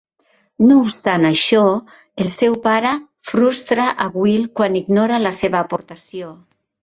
No 0.69 0.77
obstant 0.83 1.25
això, 1.29 1.65
el 2.23 2.31
seu 2.37 2.55
pare 2.63 2.93
frustra 3.33 3.85
a 4.05 4.09
Will 4.23 4.49
quan 4.61 4.79
ignora 4.83 5.23
la 5.27 5.35
seva 5.43 5.61
aportació. 5.61 6.33